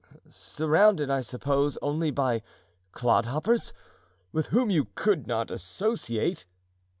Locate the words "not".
5.27-5.51